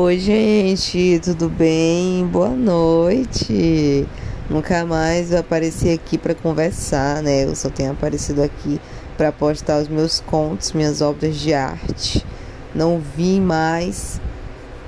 Oi, 0.00 0.16
gente, 0.16 1.20
tudo 1.24 1.48
bem? 1.48 2.24
Boa 2.24 2.50
noite. 2.50 4.06
Nunca 4.48 4.86
mais 4.86 5.32
eu 5.32 5.40
apareci 5.40 5.90
aqui 5.90 6.16
para 6.16 6.36
conversar, 6.36 7.20
né? 7.20 7.42
Eu 7.42 7.56
só 7.56 7.68
tenho 7.68 7.90
aparecido 7.90 8.40
aqui 8.40 8.80
para 9.16 9.32
postar 9.32 9.82
os 9.82 9.88
meus 9.88 10.20
contos, 10.20 10.72
minhas 10.72 11.00
obras 11.00 11.34
de 11.34 11.52
arte. 11.52 12.24
Não 12.72 13.00
vim 13.00 13.40
mais, 13.40 14.20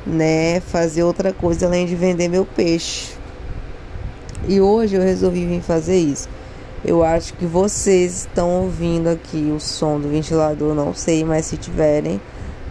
né, 0.06 0.60
fazer 0.60 1.02
outra 1.02 1.32
coisa 1.32 1.66
além 1.66 1.86
de 1.86 1.96
vender 1.96 2.28
meu 2.28 2.46
peixe. 2.46 3.14
E 4.46 4.60
hoje 4.60 4.94
eu 4.94 5.02
resolvi 5.02 5.44
vir 5.44 5.60
fazer 5.60 5.98
isso. 5.98 6.28
Eu 6.84 7.02
acho 7.02 7.34
que 7.34 7.46
vocês 7.46 8.28
estão 8.28 8.62
ouvindo 8.62 9.08
aqui 9.08 9.52
o 9.52 9.58
som 9.58 9.98
do 9.98 10.08
ventilador, 10.08 10.72
não 10.72 10.94
sei, 10.94 11.24
mas 11.24 11.46
se 11.46 11.56
tiverem, 11.56 12.20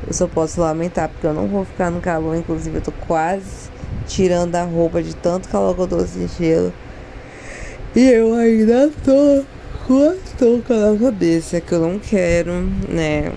eu 0.07 0.13
só 0.13 0.27
posso 0.27 0.61
lamentar 0.61 1.09
porque 1.09 1.27
eu 1.27 1.33
não 1.33 1.47
vou 1.47 1.65
ficar 1.65 1.89
no 1.89 2.01
calor. 2.01 2.35
Inclusive, 2.35 2.77
eu 2.77 2.81
tô 2.81 2.91
quase 3.07 3.69
tirando 4.07 4.55
a 4.55 4.63
roupa 4.63 5.01
de 5.01 5.15
tanto 5.15 5.49
calor 5.49 5.75
que 5.75 5.81
eu 5.81 5.87
tô 5.87 5.99
sentindo. 6.01 6.73
E 7.95 8.07
eu 8.07 8.33
ainda 8.33 8.89
tô 9.03 9.43
com 9.87 10.09
a 10.09 10.15
touca 10.37 10.91
na 10.91 10.99
cabeça 10.99 11.59
que 11.59 11.71
eu 11.71 11.79
não 11.79 11.99
quero, 11.99 12.51
né? 12.87 13.31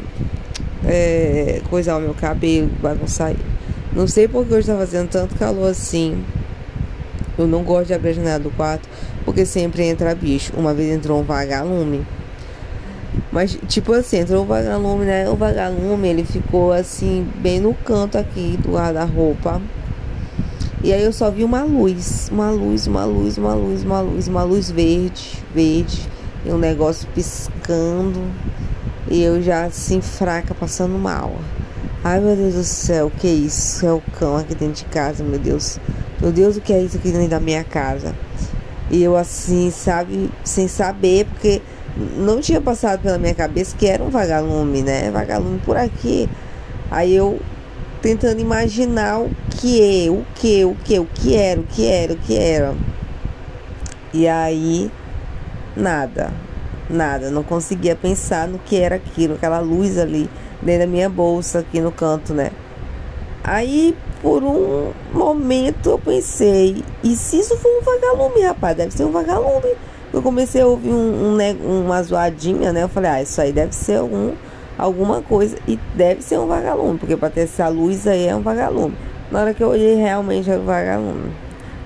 É, 0.84 1.62
coisar 1.70 1.96
o 1.96 2.01
meu 2.01 2.14
cabelo, 2.14 2.70
bagunçar. 2.80 3.34
Não 3.95 4.06
sei 4.06 4.26
porque 4.29 4.54
hoje 4.54 4.66
tá 4.66 4.76
fazendo 4.76 5.09
tanto 5.09 5.34
calor 5.37 5.70
assim. 5.70 6.24
Eu 7.38 7.46
não 7.46 7.62
gosto 7.62 7.88
de 7.88 7.95
abrir 7.95 8.10
a 8.10 8.12
janela 8.12 8.38
do 8.38 8.51
quarto 8.51 8.88
porque 9.24 9.46
sempre 9.46 9.84
entra 9.84 10.15
bicho. 10.15 10.52
Uma 10.56 10.74
vez 10.74 10.90
entrou 10.90 11.20
um 11.20 11.23
vagalume. 11.23 12.04
Mas, 13.32 13.59
tipo 13.66 13.95
assim, 13.95 14.18
entrou 14.18 14.42
o 14.42 14.46
vagalume, 14.46 15.06
né? 15.06 15.28
O 15.28 15.34
vagalume, 15.34 16.06
ele 16.06 16.24
ficou 16.24 16.70
assim, 16.70 17.27
bem 17.36 17.59
no 17.59 17.73
canto 17.73 18.18
aqui 18.18 18.59
do 18.62 18.73
guarda-roupa. 18.73 19.60
E 20.84 20.92
aí 20.92 21.02
eu 21.02 21.12
só 21.12 21.30
vi 21.30 21.42
uma 21.42 21.62
luz, 21.62 22.29
uma 22.30 22.51
luz, 22.51 22.87
uma 22.87 23.04
luz, 23.07 23.38
uma 23.38 23.54
luz, 23.54 23.84
uma 23.84 24.01
luz, 24.01 24.29
uma 24.29 24.42
luz 24.42 24.70
verde, 24.70 25.42
verde, 25.54 26.07
e 26.45 26.51
um 26.51 26.59
negócio 26.59 27.09
piscando. 27.15 28.20
E 29.09 29.23
eu 29.23 29.40
já 29.40 29.64
assim, 29.64 30.02
fraca, 30.02 30.54
passando 30.54 30.98
mal. 30.98 31.32
Ai 32.04 32.20
meu 32.20 32.37
Deus 32.37 32.54
do 32.54 32.64
céu, 32.64 33.07
o 33.07 33.10
que 33.10 33.29
é 33.29 33.32
isso? 33.32 33.87
É 33.87 33.92
o 33.92 34.02
cão 34.18 34.37
aqui 34.37 34.54
dentro 34.54 34.74
de 34.74 34.85
casa, 34.87 35.23
meu 35.23 35.38
Deus. 35.38 35.79
Meu 36.20 36.32
Deus, 36.32 36.57
o 36.57 36.60
que 36.60 36.73
é 36.73 36.82
isso 36.82 36.98
aqui 36.98 37.10
dentro 37.12 37.29
da 37.29 37.40
minha 37.40 37.64
casa? 37.64 38.14
E 38.90 39.02
eu 39.02 39.16
assim, 39.16 39.70
sabe, 39.70 40.29
sem 40.45 40.68
saber, 40.68 41.26
porque 41.26 41.62
não 41.96 42.40
tinha 42.40 42.60
passado 42.60 43.02
pela 43.02 43.18
minha 43.18 43.35
cabeça 43.35 43.76
que 43.76 43.87
era 43.87 44.02
um 44.02 44.09
vagalume, 44.09 44.82
né? 44.82 45.10
Vagalume 45.10 45.59
por 45.60 45.76
aqui. 45.76 46.29
Aí 46.90 47.15
eu 47.15 47.40
tentando 48.01 48.40
imaginar 48.40 49.21
o 49.21 49.30
que, 49.51 50.10
o 50.10 50.24
que, 50.35 50.65
o 50.65 50.74
que, 50.74 50.98
o 50.98 51.07
que 51.07 51.37
era, 51.37 51.60
o 51.60 51.65
que 51.65 51.87
era, 51.87 52.13
o 52.13 52.16
que 52.16 52.37
era. 52.37 52.74
E 54.13 54.26
aí, 54.26 54.90
nada, 55.76 56.32
nada. 56.90 57.30
Não 57.30 57.43
conseguia 57.43 57.95
pensar 57.95 58.48
no 58.48 58.59
que 58.59 58.76
era 58.76 58.96
aquilo, 58.96 59.35
aquela 59.35 59.60
luz 59.60 59.98
ali 59.98 60.29
dentro 60.60 60.80
da 60.80 60.87
minha 60.87 61.09
bolsa, 61.09 61.60
aqui 61.60 61.80
no 61.80 61.93
canto, 61.93 62.35
né? 62.35 62.51
Aí, 63.45 63.96
por 64.20 64.43
um 64.43 64.93
momento, 65.12 65.91
eu 65.91 65.98
pensei: 65.98 66.84
e 67.03 67.16
se 67.16 67.38
isso 67.38 67.56
for 67.56 67.69
um 67.69 67.82
vagalume, 67.82 68.43
rapaz? 68.43 68.76
Deve 68.76 68.93
ser 68.93 69.04
um 69.04 69.12
vagalume 69.12 69.75
eu 70.12 70.22
comecei 70.22 70.60
a 70.60 70.66
ouvir 70.66 70.91
um, 70.91 71.37
um, 71.37 71.84
uma 71.84 72.03
zoadinha, 72.03 72.72
né? 72.72 72.82
Eu 72.82 72.88
falei, 72.88 73.10
ah, 73.10 73.22
isso 73.22 73.41
aí 73.41 73.53
deve 73.53 73.75
ser 73.75 73.97
algum, 73.97 74.32
alguma 74.77 75.22
coisa. 75.22 75.56
E 75.66 75.78
deve 75.94 76.22
ser 76.22 76.38
um 76.38 76.47
vagalume, 76.47 76.99
porque 76.99 77.16
para 77.16 77.31
ter 77.31 77.43
essa 77.43 77.69
luz 77.69 78.06
aí 78.06 78.27
é 78.27 78.37
um 78.37 78.43
vagalume. 78.43 78.94
Na 79.31 79.41
hora 79.41 79.54
que 79.54 79.62
eu 79.62 79.69
olhei, 79.69 79.94
realmente 79.94 80.50
era 80.50 80.60
um 80.60 80.65
vagalume. 80.65 81.32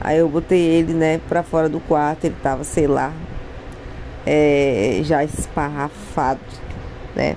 Aí 0.01 0.19
eu 0.19 0.29
botei 0.29 0.61
ele, 0.61 0.93
né, 0.93 1.21
pra 1.29 1.43
fora 1.43 1.69
do 1.69 1.81
quarto, 1.81 2.25
ele 2.25 2.37
tava, 2.43 2.65
sei 2.65 2.87
lá, 2.87 3.13
é, 4.27 5.01
já 5.05 5.23
esparrafado, 5.23 6.41
né? 7.15 7.37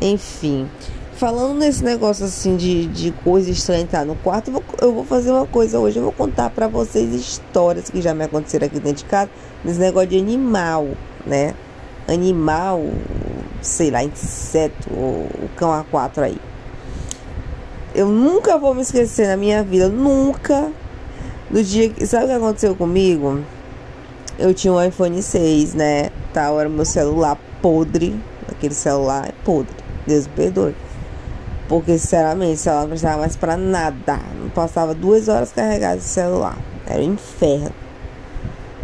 Enfim. 0.00 0.68
Falando 1.14 1.58
nesse 1.58 1.82
negócio 1.82 2.24
assim 2.24 2.56
de, 2.56 2.86
de 2.86 3.10
coisa 3.10 3.50
estranha 3.50 3.82
entrar 3.82 4.04
no 4.04 4.14
quarto, 4.14 4.48
eu 4.48 4.52
vou, 4.52 4.64
eu 4.80 4.94
vou 4.94 5.04
fazer 5.04 5.32
uma 5.32 5.46
coisa 5.46 5.78
hoje. 5.80 5.96
Eu 5.98 6.04
vou 6.04 6.12
contar 6.12 6.50
para 6.50 6.68
vocês 6.68 7.12
histórias 7.12 7.90
que 7.90 8.00
já 8.00 8.14
me 8.14 8.24
aconteceram 8.24 8.66
aqui 8.66 8.78
dentro 8.78 8.98
de 8.98 9.04
casa, 9.04 9.30
nesse 9.64 9.78
negócio 9.78 10.08
de 10.08 10.18
animal, 10.18 10.88
né? 11.26 11.54
Animal, 12.06 12.82
sei 13.60 13.90
lá, 13.90 14.02
inseto, 14.02 14.90
o 14.90 15.48
cão 15.56 15.70
A4 15.70 16.22
aí. 16.22 16.38
Eu 17.94 18.06
nunca 18.06 18.58
vou 18.58 18.74
me 18.74 18.82
esquecer 18.82 19.26
na 19.28 19.36
minha 19.36 19.62
vida, 19.62 19.88
nunca. 19.88 20.70
Do 21.50 21.62
dia 21.62 21.88
que. 21.88 22.06
Sabe 22.06 22.24
o 22.24 22.28
que 22.28 22.34
aconteceu 22.34 22.76
comigo? 22.76 23.40
Eu 24.38 24.54
tinha 24.54 24.72
um 24.72 24.82
iPhone 24.82 25.20
6, 25.20 25.74
né? 25.74 26.10
Tal, 26.32 26.60
era 26.60 26.68
meu 26.68 26.84
celular 26.84 27.36
podre. 27.60 28.14
Aquele 28.48 28.74
celular 28.74 29.28
é 29.28 29.32
podre. 29.44 29.74
Deus 30.06 30.26
me 30.26 30.32
perdoe. 30.34 30.74
Porque, 31.68 31.98
sinceramente, 31.98 32.54
o 32.54 32.58
celular 32.58 32.82
não 32.82 32.88
precisava 32.88 33.18
mais 33.18 33.36
pra 33.36 33.56
nada. 33.56 34.20
Não 34.40 34.48
passava 34.50 34.94
duas 34.94 35.28
horas 35.28 35.50
carregado 35.52 35.98
esse 35.98 36.08
celular. 36.08 36.56
Era 36.86 37.00
um 37.00 37.14
inferno. 37.14 37.87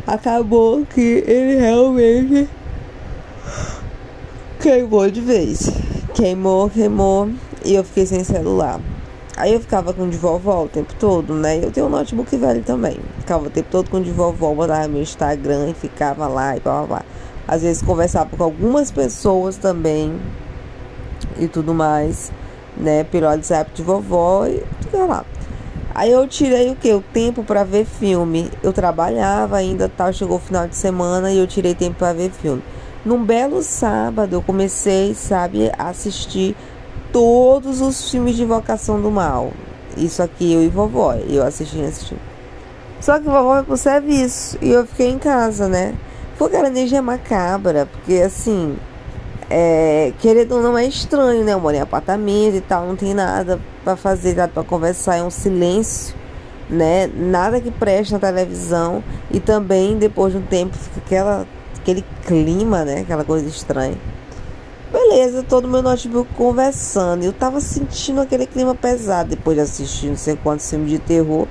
Acabou 0.06 0.84
que 0.84 1.24
ele 1.26 1.56
realmente 1.56 2.48
queimou 4.60 5.10
de 5.10 5.20
vez. 5.20 5.70
Queimou, 6.14 6.68
queimou. 6.68 7.30
E 7.64 7.74
eu 7.74 7.84
fiquei 7.84 8.06
sem 8.06 8.22
celular. 8.22 8.80
Aí 9.36 9.52
eu 9.52 9.60
ficava 9.60 9.92
com 9.92 10.08
de 10.08 10.16
vovó 10.16 10.64
o 10.64 10.68
tempo 10.68 10.94
todo, 10.98 11.34
né? 11.34 11.58
Eu 11.62 11.70
tenho 11.70 11.86
um 11.86 11.88
notebook 11.88 12.36
velho 12.36 12.62
também. 12.62 12.98
Ficava 13.18 13.46
o 13.46 13.50
tempo 13.50 13.68
todo 13.70 13.90
com 13.90 14.00
de 14.00 14.10
vovó, 14.10 14.54
botava 14.54 14.86
meu 14.86 15.02
Instagram 15.02 15.70
e 15.70 15.74
ficava 15.74 16.26
lá 16.26 16.56
e 16.56 16.60
blá 16.60 16.78
blá 16.78 16.86
blá. 16.86 17.02
Às 17.48 17.62
vezes 17.62 17.82
conversava 17.82 18.36
com 18.36 18.44
algumas 18.44 18.90
pessoas 18.90 19.56
também 19.56 20.14
e 21.38 21.48
tudo 21.48 21.74
mais 21.74 22.30
né? 22.76 23.04
Pelo 23.04 23.26
WhatsApp 23.26 23.70
de 23.74 23.82
vovó 23.82 24.46
e 24.46 24.62
tudo 24.82 25.06
lá. 25.06 25.24
Aí 25.94 26.10
eu 26.10 26.26
tirei 26.26 26.70
o 26.70 26.74
que? 26.74 26.92
O 26.92 27.00
tempo 27.00 27.44
para 27.44 27.62
ver 27.62 27.84
filme. 27.84 28.50
Eu 28.62 28.72
trabalhava 28.72 29.56
ainda, 29.56 29.88
tal, 29.88 30.12
chegou 30.12 30.38
o 30.38 30.40
final 30.40 30.66
de 30.66 30.74
semana 30.74 31.30
e 31.30 31.38
eu 31.38 31.46
tirei 31.46 31.72
tempo 31.72 31.96
para 31.98 32.12
ver 32.12 32.30
filme. 32.30 32.62
Num 33.04 33.24
belo 33.24 33.62
sábado 33.62 34.34
eu 34.34 34.42
comecei, 34.42 35.14
sabe, 35.14 35.70
a 35.78 35.90
assistir 35.90 36.56
todos 37.12 37.80
os 37.80 38.10
filmes 38.10 38.34
de 38.34 38.42
Invocação 38.42 39.00
do 39.00 39.08
Mal. 39.08 39.52
Isso 39.96 40.20
aqui 40.20 40.52
eu 40.52 40.64
e 40.64 40.68
vovó, 40.68 41.14
eu 41.14 41.44
assisti 41.44 41.80
assisti. 41.80 42.16
Só 43.00 43.20
que 43.20 43.26
vovó 43.26 43.56
foi 43.56 43.62
pro 43.62 43.76
serviço 43.76 44.58
e 44.60 44.70
eu 44.70 44.84
fiquei 44.86 45.10
em 45.10 45.18
casa, 45.18 45.68
né? 45.68 45.94
Foi 46.36 46.48
aquela 46.48 46.66
energia 46.66 47.00
macabra, 47.00 47.86
porque 47.86 48.14
assim, 48.14 48.76
é, 49.48 50.12
querendo 50.18 50.56
ou 50.56 50.62
não 50.62 50.76
é 50.76 50.86
estranho, 50.86 51.44
né? 51.44 51.52
Eu 51.52 51.60
moro 51.60 51.76
em 51.76 51.80
apartamento 51.80 52.56
e 52.56 52.60
tal, 52.60 52.84
não 52.86 52.96
tem 52.96 53.14
nada 53.14 53.60
para 53.84 53.96
fazer, 53.96 54.34
nada 54.34 54.50
para 54.52 54.64
conversar, 54.64 55.16
é 55.16 55.22
um 55.22 55.30
silêncio, 55.30 56.16
né? 56.68 57.06
Nada 57.06 57.60
que 57.60 57.70
preste 57.70 58.12
na 58.12 58.18
televisão 58.18 59.04
e 59.30 59.38
também 59.38 59.98
depois 59.98 60.32
de 60.32 60.38
um 60.38 60.42
tempo 60.42 60.76
fica 60.76 61.00
aquela, 61.04 61.46
aquele 61.76 62.04
clima, 62.26 62.84
né? 62.84 63.00
Aquela 63.00 63.24
coisa 63.24 63.46
estranha. 63.46 63.96
Beleza, 64.90 65.42
todo 65.42 65.68
meu 65.68 65.82
notebook 65.82 66.32
conversando. 66.34 67.24
Eu 67.24 67.32
tava 67.32 67.60
sentindo 67.60 68.20
aquele 68.20 68.46
clima 68.46 68.74
pesado 68.74 69.30
depois 69.30 69.56
de 69.56 69.62
assistir 69.62 70.06
não 70.06 70.16
sei 70.16 70.36
quantos 70.36 70.68
filmes 70.70 70.88
de 70.88 70.98
terror, 70.98 71.46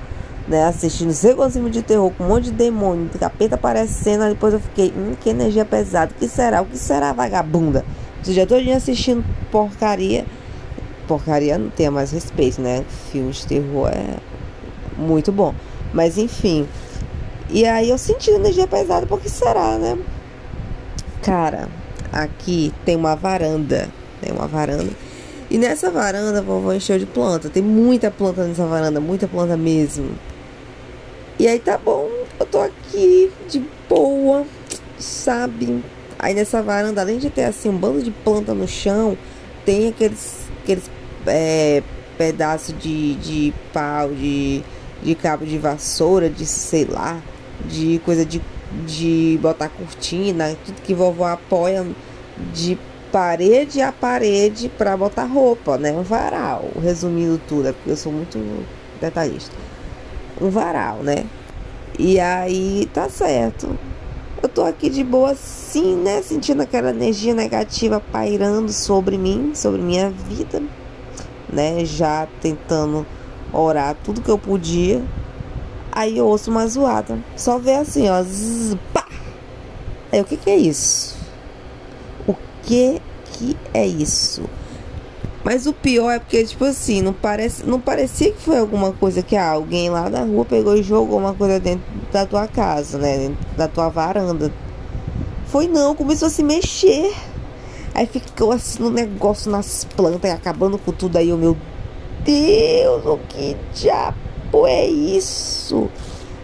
né? 0.48 0.66
Assistindo 0.66 1.08
não 1.08 1.14
sei 1.14 1.36
quantos 1.36 1.54
filmes 1.54 1.74
de 1.74 1.82
terror 1.82 2.12
com 2.18 2.24
um 2.24 2.28
monte 2.30 2.46
de 2.46 2.52
demônio, 2.52 3.10
de 3.10 3.18
capeta 3.20 3.56
aparecendo. 3.56 4.24
Aí 4.24 4.34
depois 4.34 4.54
eu 4.54 4.60
fiquei, 4.60 4.94
hum, 4.98 5.14
que 5.20 5.30
energia 5.30 5.66
pesada. 5.66 6.12
O 6.12 6.16
que 6.16 6.28
será? 6.28 6.62
O 6.62 6.66
que 6.66 6.78
será, 6.78 7.14
vagabunda? 7.14 7.86
Já 8.24 8.46
tô 8.46 8.56
assistindo 8.56 9.24
porcaria. 9.52 10.26
Porcaria 11.08 11.58
não 11.58 11.70
tem 11.70 11.90
mais 11.90 12.12
respeito, 12.12 12.62
né? 12.62 12.84
Filme 13.12 13.32
de 13.32 13.46
terror 13.46 13.90
é 13.90 14.18
muito 14.98 15.32
bom. 15.32 15.54
Mas 15.94 16.18
enfim. 16.18 16.68
E 17.50 17.66
aí 17.66 17.90
eu 17.90 17.98
senti 17.98 18.32
energia 18.32 18.68
pesada, 18.68 19.06
porque 19.06 19.30
será, 19.30 19.78
né? 19.78 19.98
Cara, 21.22 21.70
aqui 22.12 22.74
tem 22.86 22.96
uma 22.96 23.16
varanda. 23.16 23.90
Tem 24.22 24.32
uma 24.32 24.48
varanda. 24.48 24.92
E 25.50 25.58
nessa 25.58 25.92
varanda 25.92 26.40
a 26.40 26.42
vovó 26.42 26.74
encheu 26.74 26.98
de 26.98 27.06
planta. 27.06 27.50
Tem 27.50 27.62
muita 27.62 28.10
planta 28.10 28.44
nessa 28.44 28.66
varanda, 28.66 29.00
muita 29.00 29.28
planta 29.28 29.56
mesmo. 29.56 30.12
E 31.38 31.48
aí 31.48 31.60
tá 31.60 31.78
bom, 31.78 32.10
eu 32.40 32.46
tô 32.46 32.60
aqui 32.60 33.32
de 33.50 33.64
boa, 33.90 34.46
sabe? 34.98 35.84
Aí 36.18 36.34
nessa 36.34 36.62
varanda, 36.62 37.02
além 37.02 37.18
de 37.18 37.30
ter 37.30 37.44
assim 37.44 37.70
um 37.70 37.78
bando 37.78 38.02
de 38.02 38.12
planta 38.12 38.54
no 38.54 38.68
chão, 38.68 39.18
tem 39.66 39.90
aqueles, 39.90 40.48
aqueles 40.64 40.90
é, 41.28 41.84
pedaços 42.18 42.76
de, 42.78 43.16
de 43.16 43.54
pau, 43.72 44.10
de, 44.10 44.64
de 45.02 45.16
cabo 45.16 45.46
de 45.46 45.58
vassoura, 45.58 46.30
de 46.30 46.46
sei 46.46 46.86
lá, 46.86 47.22
de 47.66 48.00
coisa 48.06 48.26
de, 48.26 48.42
de 48.86 49.40
botar 49.42 49.70
cortina, 49.70 50.56
tudo 50.66 50.82
que 50.82 50.94
vovó 50.94 51.26
apoia 51.26 51.86
de 52.54 52.78
parede 53.12 53.80
a 53.80 53.92
parede 53.92 54.70
para 54.70 54.98
botar 54.98 55.26
roupa, 55.26 55.78
né? 55.78 55.92
Um 55.92 56.02
varal. 56.02 56.66
Resumindo 56.82 57.40
tudo, 57.48 57.68
é 57.68 57.72
porque 57.72 57.92
eu 57.92 57.98
sou 57.98 58.12
muito 58.12 58.40
detalhista. 59.00 59.56
Um 60.42 60.50
varal, 60.50 60.98
né? 60.98 61.26
E 61.98 62.20
aí 62.20 62.90
tá 62.92 63.08
certo. 63.08 63.78
Eu 64.42 64.50
tô 64.50 64.64
aqui 64.64 64.90
de 64.90 65.04
boa 65.04 65.36
sim, 65.36 65.96
né? 65.96 66.22
Sentindo 66.22 66.62
aquela 66.62 66.90
energia 66.90 67.36
negativa 67.36 68.02
pairando 68.12 68.74
sobre 68.74 69.18
mim, 69.18 69.52
sobre 69.54 69.82
minha 69.82 70.10
vida, 70.10 70.62
né? 71.54 71.86
Já 71.86 72.28
tentando 72.42 73.06
orar 73.54 73.96
tudo 74.04 74.22
que 74.22 74.30
eu 74.30 74.38
podia. 74.38 75.02
Aí 75.92 76.18
eu 76.18 76.26
ouço 76.26 76.50
uma 76.50 76.68
zoada. 76.68 77.20
Só 77.36 77.60
vê 77.60 77.76
assim, 77.76 78.10
ó. 78.10 78.22
Zzz, 78.24 78.76
pá. 78.92 79.06
Aí 80.12 80.20
o 80.22 80.26
que 80.26 80.38
que 80.38 80.50
é 80.50 80.58
isso? 80.58 81.16
O 82.28 82.36
que 82.64 83.02
que 83.26 83.58
é 83.74 83.86
isso? 83.86 84.44
Mas 85.44 85.68
o 85.68 85.74
pior 85.74 86.12
é 86.12 86.20
porque, 86.20 86.44
tipo 86.46 86.64
assim, 86.64 87.02
não, 87.02 87.12
parece, 87.12 87.66
não 87.66 87.80
parecia 87.80 88.32
que 88.32 88.42
foi 88.42 88.58
alguma 88.58 88.94
coisa 88.94 89.22
que 89.22 89.36
ah, 89.36 89.50
alguém 89.50 89.90
lá 89.90 90.10
na 90.10 90.24
rua 90.24 90.46
pegou 90.46 90.76
e 90.76 90.82
jogou 90.82 91.20
uma 91.20 91.34
coisa 91.34 91.60
dentro 91.60 91.84
da 92.12 92.26
tua 92.26 92.48
casa, 92.48 92.98
né? 92.98 93.18
Dentro 93.18 93.38
da 93.58 93.68
tua 93.68 93.90
varanda. 93.90 94.52
Foi 95.48 95.68
não, 95.68 95.94
começou 95.94 96.28
a 96.28 96.32
se 96.32 96.42
mexer. 96.42 97.14
Aí 97.94 98.08
ficou 98.08 98.52
assim 98.52 98.82
no 98.82 98.90
negócio 98.90 99.52
nas 99.52 99.86
plantas 99.86 100.30
e 100.30 100.34
acabando 100.34 100.78
com 100.78 100.92
tudo 100.92 101.18
aí, 101.18 101.32
o 101.32 101.38
meu 101.38 101.56
Deus, 102.24 103.06
o 103.06 103.18
que 103.30 103.56
diabo 103.74 104.66
é 104.66 104.88
isso? 104.88 105.90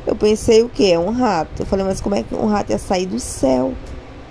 Eu 0.06 0.16
pensei 0.16 0.62
o 0.62 0.70
que? 0.70 0.92
É 0.92 1.00
um 1.00 1.12
rato. 1.12 1.62
Eu 1.62 1.66
falei, 1.66 1.86
mas 1.86 2.02
como 2.02 2.16
é 2.16 2.24
que 2.24 2.36
um 2.36 2.48
rato 2.48 2.72
ia 2.72 2.78
sair 2.78 3.06
do 3.06 3.20
céu? 3.20 3.74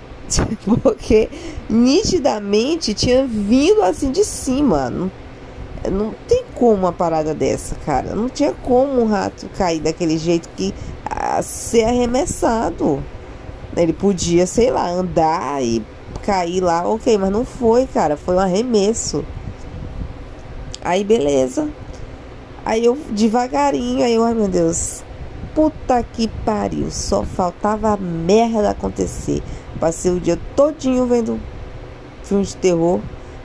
Porque 0.83 1.29
nitidamente 1.69 2.93
tinha 2.93 3.25
vindo 3.25 3.81
assim 3.81 4.11
de 4.11 4.23
cima. 4.23 4.89
Não, 4.89 5.11
não 5.91 6.13
tem 6.27 6.43
como 6.53 6.73
uma 6.73 6.91
parada 6.91 7.33
dessa, 7.33 7.75
cara. 7.85 8.15
Não 8.15 8.29
tinha 8.29 8.53
como 8.53 9.01
um 9.01 9.07
rato 9.07 9.47
cair 9.57 9.79
daquele 9.79 10.17
jeito 10.17 10.47
que 10.55 10.73
a, 11.05 11.41
ser 11.41 11.85
arremessado. 11.85 13.03
Ele 13.75 13.93
podia, 13.93 14.45
sei 14.45 14.71
lá, 14.71 14.89
andar 14.89 15.63
e 15.63 15.83
cair 16.23 16.61
lá, 16.61 16.87
ok, 16.87 17.17
mas 17.17 17.31
não 17.31 17.45
foi, 17.45 17.87
cara. 17.87 18.17
Foi 18.17 18.35
um 18.35 18.39
arremesso. 18.39 19.23
Aí 20.81 21.03
beleza. 21.03 21.69
Aí 22.65 22.85
eu 22.85 22.97
devagarinho, 23.11 24.03
aí 24.03 24.13
eu, 24.13 24.23
ai 24.23 24.33
meu 24.33 24.47
Deus, 24.47 25.03
puta 25.55 26.03
que 26.03 26.27
pariu, 26.45 26.91
só 26.91 27.23
faltava 27.23 27.97
merda 27.97 28.69
acontecer. 28.69 29.41
Passei 29.79 30.11
o 30.11 30.19
dia 30.19 30.39
todinho 30.55 31.05
vendo 31.05 31.39
filme 32.23 32.45
de 32.45 32.55
terror. 32.57 32.99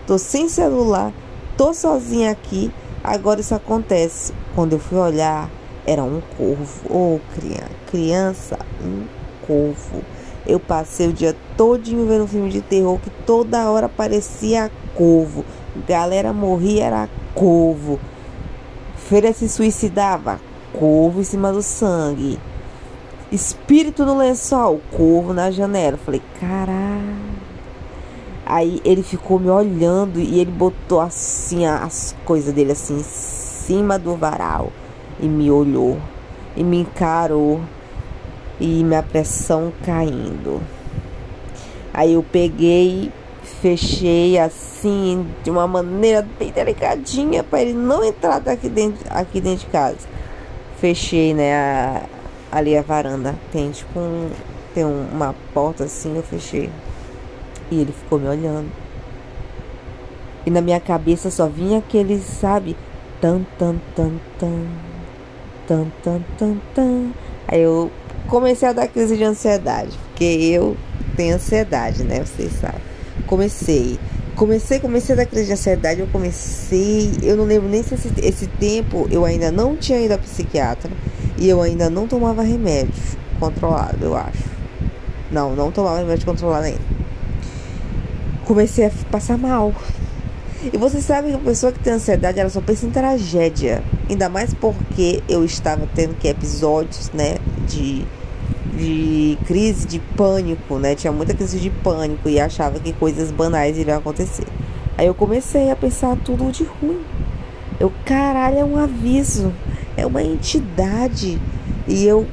Tô 0.07 0.19
sem 0.19 0.49
celular, 0.49 1.13
tô 1.57 1.73
sozinha 1.73 2.31
aqui. 2.31 2.71
Agora 3.03 3.41
isso 3.41 3.55
acontece. 3.55 4.33
Quando 4.55 4.75
eu 4.75 4.79
fui 4.79 4.99
olhar, 4.99 5.49
era 5.87 6.03
um 6.03 6.21
corvo. 6.37 6.89
Ô, 6.89 7.17
oh, 7.17 7.21
criança, 7.35 7.71
criança, 7.91 8.59
um 8.83 9.05
corvo. 9.47 10.03
Eu 10.47 10.61
passei 10.61 11.09
o 11.09 11.13
dia 11.13 11.35
todinho 11.57 12.07
vendo 12.07 12.27
filme 12.27 12.51
de 12.51 12.61
terror 12.61 12.99
que 12.99 13.11
toda 13.25 13.71
hora 13.71 13.89
parecia 13.89 14.71
corvo. 14.95 15.45
Galera 15.89 16.33
morria, 16.33 16.85
era 16.85 17.09
corvo. 17.35 17.99
Feira 18.97 19.33
se 19.33 19.49
suicidava, 19.49 20.41
corvo 20.73 21.21
em 21.21 21.25
cima 21.25 21.53
do 21.53 21.63
sangue. 21.63 22.39
Espírito 23.33 24.05
no 24.05 24.17
lençol, 24.17 24.81
corvo 24.95 25.33
na 25.33 25.51
janela. 25.51 25.97
Falei, 25.97 26.23
caralho. 26.39 27.35
Aí 28.47 28.83
ele 28.85 29.03
ficou 29.03 29.39
me 29.39 29.49
olhando 29.49 30.21
e 30.21 30.39
ele 30.39 30.51
botou 30.51 31.01
assim 31.01 31.65
as 31.65 32.15
coisas 32.27 32.53
dele 32.53 32.73
assim 32.73 32.99
em 32.99 33.03
cima 33.03 33.99
do 33.99 34.15
varal 34.15 34.71
e 35.19 35.27
me 35.27 35.51
olhou 35.51 35.99
e 36.55 36.63
me 36.63 36.81
encarou 36.81 37.61
e 38.61 38.85
minha 38.85 39.03
pressão 39.03 39.73
caindo. 39.85 40.61
Aí 41.93 42.15
eu 42.15 42.23
peguei, 42.23 43.13
fechei 43.61 44.39
assim 44.39 45.27
de 45.43 45.51
uma 45.51 45.67
maneira 45.67 46.27
bem 46.39 46.51
delicadinha 46.51 47.43
para 47.43 47.63
ele 47.63 47.73
não 47.73 48.03
entrar 48.03 48.41
daqui 48.41 48.69
dentro, 48.69 49.05
aqui 49.11 49.41
dentro 49.41 49.67
de 49.67 49.73
casa. 49.73 50.09
Fechei, 50.81 51.33
né, 51.33 51.55
a, 51.55 52.03
ali 52.51 52.77
a 52.77 52.83
varanda. 52.83 53.35
Tem 53.53 53.71
tipo 53.71 53.99
um, 53.99 54.31
tem 54.75 54.85
uma 54.85 55.35
porta 55.53 55.85
assim, 55.85 56.17
eu 56.17 56.23
fechei. 56.23 56.71
E 57.71 57.81
ele 57.81 57.93
ficou 57.93 58.19
me 58.19 58.29
olhando. 58.29 58.71
E 60.45 60.51
na 60.51 60.61
minha 60.61 60.81
cabeça 60.81 61.31
só 61.31 61.47
vinha 61.47 61.79
aquele, 61.79 62.19
sabe? 62.21 62.77
Tan, 63.21 63.47
tan, 63.59 63.77
tan, 63.97 64.13
tan. 64.39 64.67
Tan, 65.67 65.87
tan, 66.03 66.21
tan, 66.37 66.57
tan. 66.75 67.13
Aí 67.49 67.63
eu 67.63 67.91
comecei 68.29 68.69
a 68.69 68.73
dar 68.73 68.89
crise 68.89 69.17
de 69.17 69.25
ansiedade. 69.25 69.99
Porque 70.09 70.25
eu 70.25 70.77
tenho 71.17 71.37
ansiedade, 71.37 72.05
né? 72.05 72.25
Vocês 72.25 72.53
sabem. 72.61 72.81
Comecei. 73.27 73.99
Comecei, 74.37 74.81
comecei 74.81 75.15
a 75.15 75.19
dar 75.19 75.27
crise 75.27 75.47
de 75.47 75.53
ansiedade. 75.53 76.01
Eu 76.01 76.07
comecei. 76.09 77.13
Eu 77.23 77.37
não 77.37 77.45
lembro 77.45 77.69
nem 77.69 77.83
se 77.83 77.95
esse, 77.95 78.13
esse 78.19 78.47
tempo 78.47 79.07
eu 79.11 79.25
ainda 79.25 79.51
não 79.51 79.77
tinha 79.77 80.01
ido 80.01 80.15
a 80.15 80.19
psiquiatra. 80.19 80.91
E 81.39 81.49
eu 81.49 81.61
ainda 81.61 81.91
não 81.91 82.07
tomava 82.07 82.43
remédio 82.43 82.95
controlado, 83.39 84.05
eu 84.05 84.17
acho. 84.17 84.45
Não, 85.31 85.55
não 85.55 85.71
tomava 85.71 85.99
remédio 85.99 86.25
controlado 86.25 86.67
ainda. 86.67 86.81
Comecei 88.45 88.87
a 88.87 88.91
passar 89.11 89.37
mal. 89.37 89.73
E 90.73 90.79
você 90.79 91.01
sabe 91.01 91.29
que 91.29 91.35
a 91.35 91.39
pessoa 91.39 91.73
que 91.73 91.79
tem 91.79 91.93
ansiedade, 91.93 92.41
ela 92.41 92.49
só 92.49 92.61
pensa 92.61 92.87
em 92.87 92.91
tragédia. 92.91 93.83
Ainda 94.09 94.29
mais 94.29 94.55
porque 94.55 95.23
eu 95.29 95.45
estava 95.45 95.87
tendo 95.95 96.15
que 96.15 96.29
episódios, 96.29 97.11
né, 97.13 97.37
de, 97.67 98.05
de 98.77 99.39
crise 99.47 99.87
de 99.87 99.99
pânico, 99.99 100.79
né? 100.79 100.95
Tinha 100.95 101.13
muita 101.13 101.35
crise 101.35 101.59
de 101.59 101.71
pânico 101.71 102.29
e 102.29 102.41
achava 102.41 102.79
que 102.79 102.93
coisas 102.93 103.31
banais 103.31 103.77
iriam 103.79 103.99
acontecer. 103.99 104.47
Aí 104.97 105.07
eu 105.07 105.15
comecei 105.15 105.71
a 105.71 105.77
pensar 105.77 106.17
tudo 106.25 106.51
de 106.53 106.65
ruim. 106.65 107.01
Eu, 107.81 107.93
caralho, 108.05 108.59
é 108.59 108.65
um 108.65 108.79
aviso 108.79 109.53
é 109.97 110.07
uma 110.07 110.23
entidade. 110.23 111.41
E 111.87 112.07
eu 112.07 112.27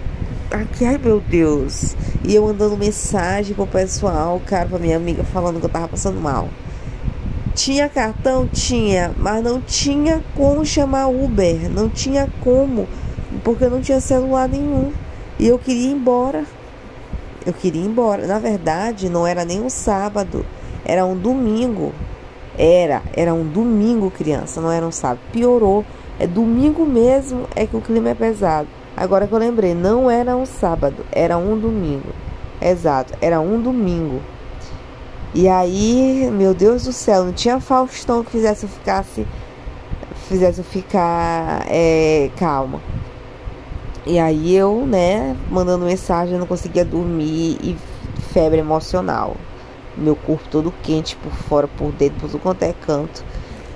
aqui, 0.50 0.86
ai 0.86 0.98
meu 0.98 1.20
Deus. 1.20 1.96
E 2.24 2.36
eu 2.36 2.44
mandando 2.44 2.78
mensagem 2.78 3.56
pro 3.56 3.68
pessoal, 3.68 4.42
cara, 4.46 4.68
pra 4.68 4.80
minha 4.80 4.98
amiga 4.98 5.24
falando 5.24 5.60
que 5.60 5.66
eu 5.66 5.70
tava 5.70 5.88
passando 5.88 6.20
mal. 6.20 6.50
Tinha 7.54 7.90
cartão? 7.90 8.48
Tinha, 8.48 9.12
mas 9.18 9.44
não 9.44 9.62
tinha 9.62 10.24
como 10.36 10.66
chamar 10.66 11.08
Uber, 11.08 11.70
não 11.70 11.90
tinha 11.90 12.30
como, 12.40 12.88
porque 13.44 13.66
eu 13.66 13.70
não 13.70 13.82
tinha 13.82 14.00
celular 14.00 14.48
nenhum. 14.48 14.92
E 15.42 15.48
eu 15.48 15.58
queria 15.58 15.88
ir 15.88 15.94
embora. 15.94 16.46
Eu 17.44 17.52
queria 17.52 17.82
ir 17.82 17.86
embora. 17.86 18.28
Na 18.28 18.38
verdade, 18.38 19.10
não 19.10 19.26
era 19.26 19.44
nem 19.44 19.60
um 19.60 19.72
sábado, 19.72 20.46
era 20.86 21.04
um 21.04 21.18
domingo. 21.18 21.92
Era, 22.56 23.02
era 23.18 23.34
um 23.34 23.44
domingo, 23.44 24.12
criança, 24.12 24.62
não 24.62 24.72
era 24.72 24.86
um 24.86 24.92
sábado. 24.92 25.20
Piorou 25.32 25.84
é 26.20 26.28
domingo 26.28 26.86
mesmo 26.86 27.48
é 27.56 27.66
que 27.66 27.76
o 27.76 27.82
clima 27.82 28.10
é 28.10 28.14
pesado. 28.14 28.68
Agora 28.96 29.26
que 29.26 29.34
eu 29.34 29.40
lembrei, 29.40 29.74
não 29.74 30.12
era 30.12 30.38
um 30.38 30.46
sábado, 30.46 31.04
era 31.12 31.36
um 31.40 31.58
domingo. 31.58 32.14
Exato, 32.62 33.16
era 33.20 33.42
um 33.42 33.60
domingo. 33.60 34.22
E 35.34 35.48
aí, 35.48 36.30
meu 36.32 36.54
Deus 36.54 36.84
do 36.84 36.94
céu, 36.94 37.24
não 37.24 37.34
tinha 37.34 37.60
Faustão 37.60 38.24
que 38.24 38.30
fizesse 38.30 38.66
eu 38.66 38.70
ficasse, 38.70 39.26
fizesse 40.28 40.60
eu 40.60 40.66
ficar 40.66 41.66
é, 41.68 42.30
calma. 42.38 42.80
E 44.06 44.18
aí 44.18 44.56
eu, 44.56 44.86
né, 44.88 45.36
mandando 45.50 45.86
mensagem, 45.86 46.38
não 46.38 46.48
conseguia 46.48 46.84
dormir 46.84 47.58
e 47.62 47.78
febre 48.34 48.60
emocional. 48.60 49.36
Meu 49.96 50.16
corpo 50.16 50.44
todo 50.50 50.74
quente 50.82 51.16
por 51.18 51.32
fora, 51.32 51.68
por 51.68 51.92
dentro, 51.92 52.22
por 52.22 52.30
tudo 52.30 52.42
quanto 52.42 52.64
é 52.64 52.74
canto. 52.74 53.24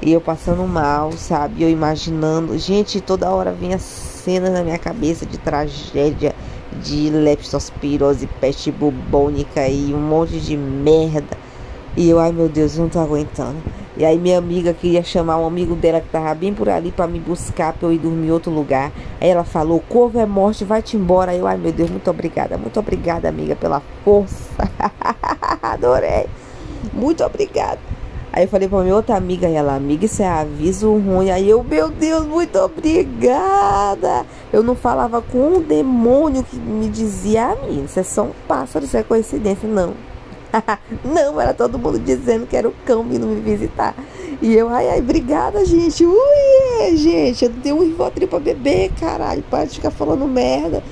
E 0.01 0.12
eu 0.12 0.20
passando 0.20 0.65
mal, 0.67 1.12
sabe? 1.12 1.62
Eu 1.62 1.70
imaginando. 1.70 2.58
Gente, 2.58 3.01
toda 3.01 3.29
hora 3.29 3.51
vinha 3.51 3.77
cenas 3.77 4.51
na 4.51 4.63
minha 4.63 4.79
cabeça 4.79 5.27
de 5.27 5.38
tragédia, 5.38 6.34
de 6.82 7.10
leptospirose, 7.12 8.27
peste 8.41 8.72
bubônica 8.72 9.67
e 9.67 9.94
um 9.94 10.00
monte 10.00 10.39
de 10.39 10.58
merda. 10.58 11.38
E 11.96 12.10
eu, 12.10 12.17
ai 12.20 12.32
meu 12.32 12.50
Deus, 12.50 12.77
não 12.77 12.89
tô 12.89 13.00
aguentando. 13.00 13.58
E 13.98 14.04
aí 14.04 14.18
minha 14.18 14.38
amiga 14.38 14.74
queria 14.74 15.04
chamar 15.04 15.38
um 15.38 15.48
amigo 15.48 15.74
dela 15.74 16.02
que 16.02 16.10
tava 16.10 16.34
bem 16.36 16.54
por 16.54 16.68
ali 16.68 16.92
para 16.92 17.08
me 17.08 17.20
buscar 17.20 17.72
pra 17.72 17.88
eu 17.88 17.94
ir 17.94 17.98
dormir 17.98 18.28
em 18.28 18.32
outro 18.32 18.52
lugar. 18.52 18.92
Aí 19.22 19.30
ela 19.30 19.46
falou, 19.46 19.82
corvo 19.88 20.20
é 20.20 20.25
morte, 20.25 20.66
vai-te 20.66 20.98
embora. 20.98 21.32
Aí 21.32 21.40
eu, 21.40 21.48
ai 21.48 21.58
meu 21.58 21.72
Deus, 21.72 21.90
muito 21.90 22.10
obrigada. 22.10 22.58
Muito 22.58 22.78
obrigada, 22.78 23.30
amiga, 23.30 23.56
pela 23.56 23.82
força. 24.04 24.70
Adorei. 25.64 26.28
Muito 26.94 27.24
obrigada. 27.24 27.80
Aí 28.36 28.44
eu 28.44 28.50
falei 28.50 28.68
pra 28.68 28.82
minha 28.82 28.94
outra 28.94 29.16
amiga, 29.16 29.48
e 29.48 29.54
ela, 29.54 29.75
amiga, 29.75 30.04
isso 30.04 30.22
é 30.22 30.28
aviso 30.28 30.92
ruim. 30.98 31.32
Aí 31.32 31.50
eu, 31.50 31.64
meu 31.64 31.90
Deus, 31.90 32.25
muito 32.25 32.60
obrigada. 32.60 34.25
Eu 34.52 34.62
não 34.62 34.75
falava 34.75 35.22
com 35.22 35.56
um 35.56 35.62
demônio 35.62 36.44
que 36.44 36.58
me 36.58 36.90
dizia, 36.90 37.46
a 37.46 37.56
mim, 37.56 37.86
isso 37.86 37.98
é 37.98 38.04
só 38.04 38.24
um 38.24 38.32
pássaro, 38.46 38.84
isso 38.84 38.98
é 38.98 39.04
coincidência, 39.04 39.70
não. 39.70 39.94
não, 41.04 41.40
era 41.40 41.54
todo 41.54 41.80
mundo 41.80 42.00
dizendo 42.00 42.48
que 42.48 42.56
era 42.56 42.68
o 42.68 42.74
cão 42.86 43.04
vindo 43.04 43.26
me 43.28 43.42
visitar. 43.42 43.96
E 44.42 44.54
eu, 44.54 44.70
ai, 44.70 44.90
ai, 44.90 45.00
obrigada, 45.00 45.66
gente. 45.66 46.06
Ui, 46.06 46.98
gente, 46.98 47.46
eu 47.46 47.52
tenho 47.64 47.78
um 47.78 47.84
Rivotril 47.84 48.28
pra 48.28 48.40
beber, 48.40 48.92
caralho. 49.00 49.44
Para 49.44 49.66
de 49.66 49.76
ficar 49.76 49.92
falando 49.92 50.28
merda. 50.28 50.84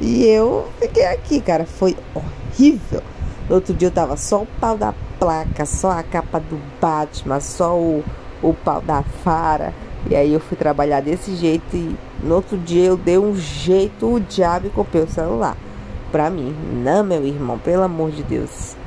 E 0.00 0.24
eu 0.26 0.66
fiquei 0.80 1.06
aqui, 1.06 1.40
cara. 1.40 1.64
Foi 1.64 1.96
horrível. 2.14 3.02
No 3.48 3.56
outro 3.56 3.72
dia 3.72 3.88
eu 3.88 3.92
tava 3.92 4.16
só 4.16 4.42
o 4.42 4.48
pau 4.60 4.76
da 4.76 4.94
placa, 5.18 5.64
só 5.64 5.90
a 5.90 6.02
capa 6.02 6.38
do 6.38 6.60
Batman, 6.80 7.40
só 7.40 7.76
o, 7.76 8.04
o 8.42 8.52
pau 8.52 8.80
da 8.80 9.02
Fara. 9.02 9.72
E 10.08 10.14
aí 10.14 10.32
eu 10.32 10.40
fui 10.40 10.56
trabalhar 10.56 11.00
desse 11.00 11.34
jeito 11.34 11.74
e 11.74 11.96
no 12.22 12.36
outro 12.36 12.56
dia 12.58 12.84
eu 12.84 12.96
dei 12.96 13.18
um 13.18 13.34
jeito, 13.34 14.06
o 14.14 14.20
diabo 14.20 14.66
e 14.66 14.70
comprei 14.70 15.02
o 15.02 15.08
celular. 15.08 15.56
Pra 16.12 16.30
mim, 16.30 16.54
não, 16.84 17.04
meu 17.04 17.26
irmão, 17.26 17.58
pelo 17.58 17.82
amor 17.82 18.10
de 18.10 18.22
Deus. 18.22 18.77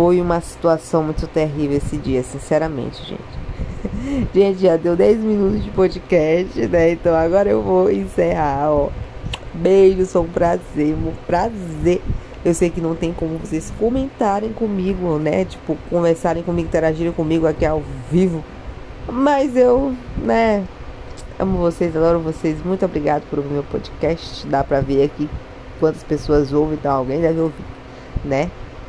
Foi 0.00 0.20
uma 0.20 0.40
situação 0.40 1.02
muito 1.02 1.26
terrível 1.26 1.76
esse 1.76 1.96
dia, 1.96 2.22
sinceramente, 2.22 3.02
gente. 3.04 4.30
gente, 4.32 4.60
já 4.60 4.76
deu 4.76 4.94
10 4.94 5.18
minutos 5.18 5.64
de 5.64 5.72
podcast, 5.72 6.68
né? 6.68 6.92
Então 6.92 7.16
agora 7.16 7.50
eu 7.50 7.60
vou 7.60 7.90
encerrar, 7.90 8.70
ó. 8.70 8.90
Beijos, 9.52 10.12
foi 10.12 10.22
um 10.22 10.28
prazer, 10.28 10.94
um 10.94 11.12
prazer. 11.26 12.00
Eu 12.44 12.54
sei 12.54 12.70
que 12.70 12.80
não 12.80 12.94
tem 12.94 13.12
como 13.12 13.38
vocês 13.38 13.72
comentarem 13.76 14.52
comigo, 14.52 15.18
né? 15.18 15.44
Tipo, 15.44 15.76
conversarem 15.90 16.44
comigo, 16.44 16.68
interagirem 16.68 17.12
comigo 17.12 17.44
aqui 17.44 17.66
ao 17.66 17.82
vivo. 18.08 18.44
Mas 19.12 19.56
eu, 19.56 19.92
né, 20.16 20.64
amo 21.40 21.58
vocês, 21.58 21.96
adoro 21.96 22.20
vocês. 22.20 22.64
Muito 22.64 22.84
obrigado 22.84 23.24
por 23.28 23.40
ouvir 23.40 23.50
meu 23.50 23.64
podcast. 23.64 24.46
Dá 24.46 24.62
pra 24.62 24.80
ver 24.80 25.02
aqui 25.02 25.28
quantas 25.80 26.04
pessoas 26.04 26.52
ouvem, 26.52 26.78
então 26.78 26.94
alguém 26.94 27.20
deve 27.20 27.40
ouvir, 27.40 27.64
né? 28.24 28.48